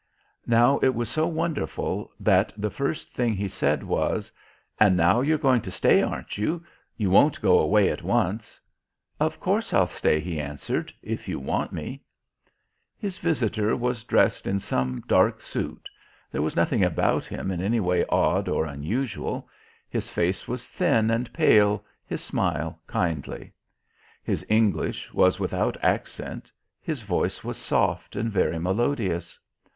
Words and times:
Now 0.47 0.79
it 0.79 0.95
was 0.95 1.09
so 1.09 1.27
wonderful 1.27 2.11
that 2.19 2.51
the 2.57 2.71
first 2.71 3.13
thing 3.13 3.35
he 3.35 3.47
said 3.47 3.83
was: 3.83 4.31
"And 4.79 4.97
now 4.97 5.21
you're 5.21 5.37
going 5.37 5.61
to 5.61 5.69
stay, 5.69 6.01
aren't 6.01 6.39
you? 6.39 6.65
You 6.97 7.11
won't 7.11 7.39
go 7.39 7.59
away 7.59 7.87
at 7.91 8.01
once...?" 8.01 8.59
"Of 9.19 9.39
course, 9.39 9.75
I'll 9.75 9.85
stay," 9.85 10.19
he 10.19 10.39
answered. 10.39 10.91
"If 11.03 11.27
you 11.27 11.37
want 11.39 11.71
me." 11.71 12.01
His 12.97 13.19
Visitor 13.19 13.75
was 13.75 14.03
dressed 14.03 14.47
in 14.47 14.59
some 14.59 15.03
dark 15.07 15.39
suit; 15.39 15.87
there 16.31 16.41
was 16.41 16.55
nothing 16.55 16.83
about 16.83 17.27
Him 17.27 17.51
in 17.51 17.61
any 17.61 17.79
way 17.79 18.03
odd 18.09 18.49
or 18.49 18.65
unusual. 18.65 19.47
His 19.87 20.09
Face 20.09 20.47
was 20.47 20.67
thin 20.67 21.11
and 21.11 21.31
pale, 21.31 21.85
His 22.07 22.23
smile 22.23 22.81
kindly. 22.87 23.53
His 24.23 24.43
English 24.49 25.13
was 25.13 25.39
without 25.39 25.77
accent. 25.83 26.51
His 26.81 27.03
voice 27.03 27.43
was 27.43 27.57
soft 27.57 28.15
and 28.15 28.31
very 28.31 28.57
melodious. 28.57 29.37